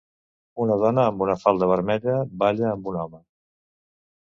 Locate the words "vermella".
1.73-2.17